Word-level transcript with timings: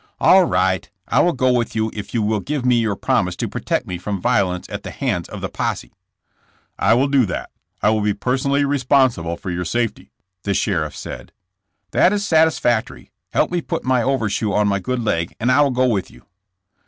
''''All 0.20 0.42
right; 0.42 0.90
I 1.06 1.20
will 1.20 1.34
go 1.34 1.52
with 1.52 1.76
you 1.76 1.92
if 1.94 2.12
you 2.14 2.20
will 2.20 2.40
give 2.40 2.64
me 2.66 2.74
your 2.80 2.96
promise 2.96 3.36
to 3.36 3.46
protect 3.46 3.86
me 3.86 3.96
from 3.96 4.20
violence 4.20 4.68
at 4.68 4.82
the 4.82 4.90
hands 4.90 5.28
of 5.28 5.40
the 5.40 5.48
posse.'' 5.48 5.92
"I 6.76 6.94
will 6.94 7.06
do 7.06 7.24
that. 7.26 7.50
I 7.80 7.90
will 7.90 8.00
be 8.00 8.12
personally 8.12 8.64
responsi 8.64 9.22
ble 9.22 9.36
for 9.36 9.52
your 9.52 9.64
safety." 9.64 10.10
the 10.42 10.52
sheriff 10.52 10.96
said. 10.96 11.30
"That 11.92 12.12
is 12.12 12.26
satisfactory. 12.26 13.12
Help 13.32 13.52
me 13.52 13.60
put 13.60 13.84
my 13.84 14.02
over 14.02 14.28
shoe 14.28 14.52
on 14.52 14.66
my 14.66 14.80
good 14.80 14.98
leg 15.00 15.36
and 15.38 15.52
I 15.52 15.60
will 15.60 15.70
go 15.70 15.86
with 15.86 16.10
you." 16.10 16.26